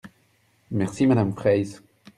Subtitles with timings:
[0.71, 1.83] Merci, madame Fraysse.